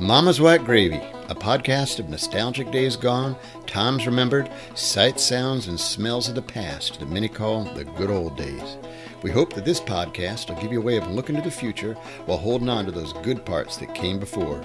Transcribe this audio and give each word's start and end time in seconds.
Mama's 0.00 0.40
White 0.40 0.64
Gravy, 0.64 1.02
a 1.28 1.34
podcast 1.34 1.98
of 1.98 2.08
nostalgic 2.08 2.70
days 2.70 2.94
gone, 2.94 3.34
times 3.66 4.06
remembered, 4.06 4.48
sights, 4.76 5.24
sounds, 5.24 5.66
and 5.66 5.78
smells 5.78 6.28
of 6.28 6.36
the 6.36 6.42
past 6.42 7.00
that 7.00 7.08
many 7.08 7.26
call 7.28 7.64
the 7.64 7.84
good 7.84 8.08
old 8.08 8.36
days. 8.36 8.76
We 9.22 9.32
hope 9.32 9.54
that 9.54 9.64
this 9.64 9.80
podcast 9.80 10.48
will 10.48 10.62
give 10.62 10.70
you 10.70 10.80
a 10.80 10.84
way 10.84 10.98
of 10.98 11.10
looking 11.10 11.34
to 11.34 11.42
the 11.42 11.50
future 11.50 11.94
while 12.26 12.38
holding 12.38 12.68
on 12.68 12.84
to 12.84 12.92
those 12.92 13.12
good 13.24 13.44
parts 13.44 13.76
that 13.78 13.92
came 13.96 14.20
before. 14.20 14.64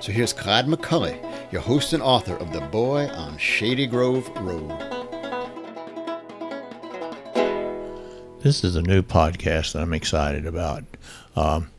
So 0.00 0.12
here's 0.12 0.34
Clyde 0.34 0.66
McCully, 0.66 1.18
your 1.50 1.62
host 1.62 1.94
and 1.94 2.02
author 2.02 2.36
of 2.36 2.52
The 2.52 2.60
Boy 2.60 3.06
on 3.08 3.38
Shady 3.38 3.86
Grove 3.86 4.28
Road. 4.36 4.68
This 8.42 8.62
is 8.62 8.76
a 8.76 8.82
new 8.82 9.00
podcast 9.00 9.72
that 9.72 9.80
I'm 9.80 9.94
excited 9.94 10.44
about. 10.44 10.84
Um, 11.34 11.70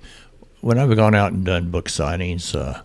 when 0.68 0.78
I've 0.78 0.94
gone 0.98 1.16
out 1.16 1.32
and 1.32 1.46
done 1.46 1.72
book 1.72 1.88
signings 1.88 2.54
uh, 2.54 2.82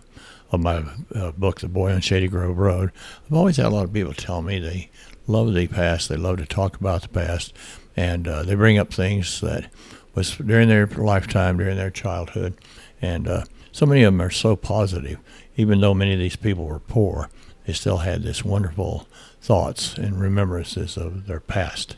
of 0.53 0.61
my 0.61 0.85
uh, 1.13 1.33
book, 1.33 1.59
The 1.59 1.67
Boy 1.67 1.91
on 1.91 1.99
Shady 1.99 2.29
Grove 2.29 2.57
Road, 2.57 2.93
I've 3.25 3.35
always 3.35 3.57
had 3.57 3.65
a 3.65 3.69
lot 3.71 3.83
of 3.83 3.91
people 3.91 4.13
tell 4.13 4.41
me 4.41 4.57
they 4.57 4.89
love 5.27 5.53
the 5.53 5.67
past, 5.67 6.07
they 6.07 6.15
love 6.15 6.37
to 6.37 6.45
talk 6.45 6.79
about 6.79 7.01
the 7.01 7.09
past, 7.09 7.51
and 7.97 8.25
uh, 8.25 8.43
they 8.43 8.55
bring 8.55 8.77
up 8.77 8.93
things 8.93 9.41
that 9.41 9.69
was 10.15 10.37
during 10.37 10.69
their 10.69 10.87
lifetime, 10.87 11.57
during 11.57 11.75
their 11.75 11.89
childhood, 11.89 12.57
and 13.01 13.27
uh, 13.27 13.43
so 13.73 13.85
many 13.85 14.03
of 14.03 14.13
them 14.13 14.21
are 14.21 14.29
so 14.29 14.55
positive. 14.55 15.19
Even 15.57 15.81
though 15.81 15.93
many 15.93 16.13
of 16.13 16.19
these 16.19 16.37
people 16.37 16.63
were 16.63 16.79
poor, 16.79 17.29
they 17.67 17.73
still 17.73 17.97
had 17.97 18.23
this 18.23 18.45
wonderful 18.45 19.09
thoughts 19.41 19.97
and 19.97 20.21
remembrances 20.21 20.95
of 20.95 21.27
their 21.27 21.41
past. 21.41 21.97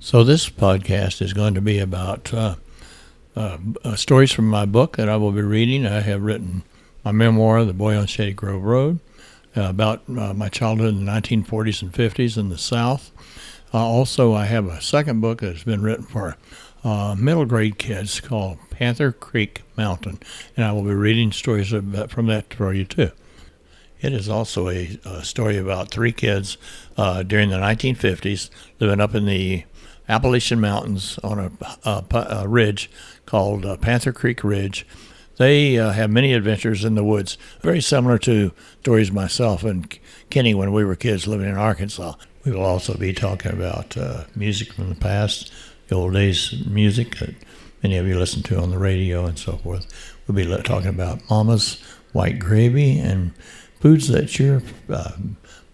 So 0.00 0.22
this 0.22 0.50
podcast 0.50 1.22
is 1.22 1.32
going 1.32 1.54
to 1.54 1.62
be 1.62 1.78
about 1.78 2.30
uh, 3.34 3.58
uh, 3.84 3.96
stories 3.96 4.32
from 4.32 4.48
my 4.48 4.66
book 4.66 4.96
that 4.96 5.08
I 5.08 5.16
will 5.16 5.32
be 5.32 5.42
reading. 5.42 5.86
I 5.86 6.00
have 6.00 6.22
written 6.22 6.62
my 7.04 7.12
memoir, 7.12 7.64
The 7.64 7.72
Boy 7.72 7.96
on 7.96 8.06
Shady 8.06 8.32
Grove 8.32 8.62
Road, 8.62 9.00
uh, 9.56 9.62
about 9.62 10.02
uh, 10.08 10.34
my 10.34 10.48
childhood 10.48 10.94
in 10.94 11.04
the 11.04 11.10
1940s 11.10 11.82
and 11.82 11.92
50s 11.92 12.36
in 12.36 12.50
the 12.50 12.58
South. 12.58 13.10
Uh, 13.72 13.78
also, 13.78 14.34
I 14.34 14.44
have 14.44 14.66
a 14.66 14.82
second 14.82 15.20
book 15.20 15.40
that 15.40 15.54
has 15.54 15.64
been 15.64 15.82
written 15.82 16.04
for 16.04 16.36
uh, 16.84 17.14
middle 17.18 17.46
grade 17.46 17.78
kids 17.78 18.20
called 18.20 18.58
Panther 18.70 19.12
Creek 19.12 19.62
Mountain, 19.76 20.18
and 20.56 20.66
I 20.66 20.72
will 20.72 20.82
be 20.82 20.94
reading 20.94 21.32
stories 21.32 21.70
from 21.70 22.26
that 22.26 22.52
for 22.52 22.72
you 22.74 22.84
too. 22.84 23.12
It 24.00 24.12
is 24.12 24.28
also 24.28 24.68
a, 24.68 24.98
a 25.04 25.24
story 25.24 25.56
about 25.56 25.90
three 25.90 26.12
kids 26.12 26.58
during 26.96 27.50
the 27.50 27.56
1950s 27.56 28.50
living 28.80 29.00
up 29.00 29.14
in 29.14 29.26
the 29.26 29.64
Appalachian 30.12 30.60
Mountains 30.60 31.18
on 31.24 31.38
a, 31.38 31.50
a, 31.84 32.04
a 32.42 32.48
ridge 32.48 32.90
called 33.24 33.64
uh, 33.64 33.78
Panther 33.78 34.12
Creek 34.12 34.44
Ridge. 34.44 34.86
They 35.38 35.78
uh, 35.78 35.92
have 35.92 36.10
many 36.10 36.34
adventures 36.34 36.84
in 36.84 36.94
the 36.94 37.02
woods, 37.02 37.38
very 37.62 37.80
similar 37.80 38.18
to 38.18 38.52
stories 38.80 39.10
myself 39.10 39.64
and 39.64 39.98
Kenny 40.28 40.54
when 40.54 40.72
we 40.72 40.84
were 40.84 40.96
kids 40.96 41.26
living 41.26 41.48
in 41.48 41.56
Arkansas. 41.56 42.14
We 42.44 42.52
will 42.52 42.62
also 42.62 42.96
be 42.98 43.14
talking 43.14 43.52
about 43.52 43.96
uh, 43.96 44.24
music 44.36 44.74
from 44.74 44.90
the 44.90 44.94
past, 44.96 45.50
the 45.88 45.94
old 45.94 46.12
days 46.12 46.62
music 46.66 47.16
that 47.18 47.34
many 47.82 47.96
of 47.96 48.06
you 48.06 48.18
listen 48.18 48.42
to 48.44 48.60
on 48.60 48.70
the 48.70 48.78
radio 48.78 49.24
and 49.24 49.38
so 49.38 49.56
forth. 49.56 49.86
We'll 50.26 50.36
be 50.36 50.62
talking 50.62 50.90
about 50.90 51.22
Mama's 51.30 51.82
white 52.12 52.38
gravy 52.38 52.98
and 52.98 53.34
foods 53.80 54.08
that 54.08 54.38
your 54.38 54.62
uh, 54.90 55.12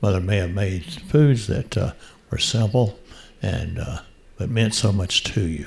mother 0.00 0.20
may 0.20 0.36
have 0.36 0.52
made, 0.52 0.84
foods 0.84 1.48
that 1.48 1.76
uh, 1.76 1.92
were 2.30 2.38
simple 2.38 2.98
and 3.42 3.78
uh, 3.78 3.98
but 4.38 4.48
meant 4.48 4.74
so 4.74 4.92
much 4.92 5.24
to 5.24 5.42
you. 5.42 5.66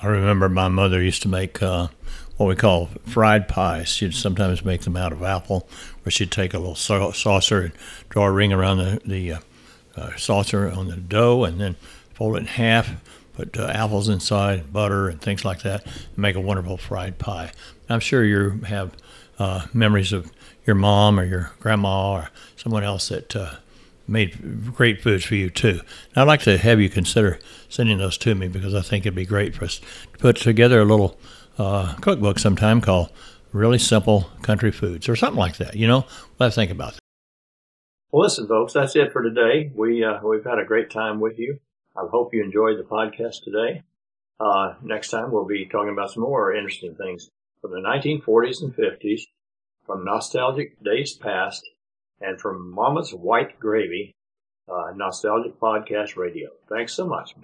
I 0.00 0.06
remember 0.06 0.48
my 0.48 0.68
mother 0.68 1.02
used 1.02 1.22
to 1.22 1.28
make 1.28 1.60
uh, 1.60 1.88
what 2.36 2.46
we 2.46 2.54
call 2.54 2.86
fried 3.04 3.48
pies. 3.48 3.88
She'd 3.88 4.14
sometimes 4.14 4.64
make 4.64 4.82
them 4.82 4.96
out 4.96 5.12
of 5.12 5.24
apple, 5.24 5.68
where 6.02 6.12
she'd 6.12 6.30
take 6.30 6.54
a 6.54 6.58
little 6.58 6.76
saucer 6.76 7.62
and 7.62 7.72
draw 8.08 8.26
a 8.26 8.30
ring 8.30 8.52
around 8.52 8.78
the, 8.78 9.00
the 9.04 9.32
uh, 9.32 9.38
uh, 9.96 10.16
saucer 10.16 10.70
on 10.70 10.86
the 10.86 10.96
dough 10.96 11.42
and 11.44 11.60
then 11.60 11.74
fold 12.14 12.36
it 12.36 12.40
in 12.40 12.46
half, 12.46 12.92
put 13.34 13.58
uh, 13.58 13.66
apples 13.66 14.08
inside, 14.08 14.72
butter, 14.72 15.08
and 15.08 15.20
things 15.20 15.44
like 15.44 15.62
that, 15.62 15.84
and 15.84 16.18
make 16.18 16.36
a 16.36 16.40
wonderful 16.40 16.76
fried 16.76 17.18
pie. 17.18 17.50
I'm 17.88 18.00
sure 18.00 18.22
you 18.24 18.60
have 18.66 18.92
uh, 19.40 19.66
memories 19.72 20.12
of 20.12 20.30
your 20.64 20.76
mom 20.76 21.18
or 21.18 21.24
your 21.24 21.52
grandma 21.58 22.12
or 22.12 22.30
someone 22.54 22.84
else 22.84 23.08
that 23.08 23.34
uh, 23.34 23.54
made 24.08 24.74
great 24.74 25.02
foods 25.02 25.24
for 25.24 25.34
you 25.34 25.50
too. 25.50 25.80
And 26.10 26.16
I'd 26.16 26.28
like 26.28 26.42
to 26.42 26.58
have 26.58 26.80
you 26.80 26.88
consider 26.88 27.38
sending 27.68 27.98
those 27.98 28.18
to 28.18 28.34
me 28.34 28.48
because 28.48 28.74
I 28.74 28.80
think 28.80 29.04
it'd 29.04 29.14
be 29.14 29.26
great 29.26 29.54
for 29.54 29.64
us 29.64 29.78
to 29.78 30.18
put 30.18 30.36
together 30.36 30.80
a 30.80 30.84
little 30.84 31.18
uh, 31.58 31.94
cookbook 31.96 32.38
sometime 32.38 32.80
called 32.80 33.10
Really 33.52 33.78
Simple 33.78 34.30
Country 34.42 34.72
Foods 34.72 35.08
or 35.08 35.16
something 35.16 35.38
like 35.38 35.58
that. 35.58 35.76
You 35.76 35.86
know, 35.86 36.06
let's 36.38 36.54
think 36.54 36.70
about 36.70 36.94
that. 36.94 37.00
Well, 38.10 38.22
listen, 38.22 38.48
folks, 38.48 38.72
that's 38.72 38.96
it 38.96 39.12
for 39.12 39.22
today. 39.22 39.70
We 39.74 40.02
uh, 40.02 40.20
we've 40.24 40.44
had 40.44 40.58
a 40.58 40.64
great 40.64 40.90
time 40.90 41.20
with 41.20 41.38
you. 41.38 41.58
I 41.94 42.06
hope 42.10 42.32
you 42.32 42.42
enjoyed 42.42 42.78
the 42.78 42.84
podcast 42.84 43.44
today. 43.44 43.82
Uh, 44.40 44.74
next 44.82 45.10
time 45.10 45.30
we'll 45.30 45.44
be 45.44 45.66
talking 45.66 45.92
about 45.92 46.12
some 46.12 46.22
more 46.22 46.54
interesting 46.54 46.94
things 46.94 47.28
from 47.60 47.72
the 47.72 47.80
1940s 47.80 48.62
and 48.62 48.74
50s, 48.74 49.22
from 49.84 50.04
nostalgic 50.04 50.82
days 50.82 51.14
past 51.14 51.68
and 52.20 52.40
from 52.40 52.70
Mama's 52.70 53.12
White 53.12 53.58
Gravy, 53.60 54.14
uh, 54.68 54.92
Nostalgic 54.94 55.58
Podcast 55.60 56.16
Radio. 56.16 56.50
Thanks 56.68 56.92
so 56.92 57.06
much. 57.06 57.34